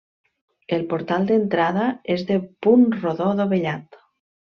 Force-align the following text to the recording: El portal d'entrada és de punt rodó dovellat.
El 0.77 0.85
portal 0.93 1.27
d'entrada 1.33 1.91
és 2.17 2.27
de 2.33 2.41
punt 2.67 2.91
rodó 3.01 3.33
dovellat. 3.45 4.05